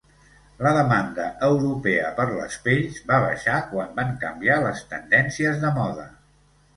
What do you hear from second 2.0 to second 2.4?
per